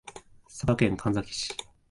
[0.47, 1.53] 佐賀県神埼市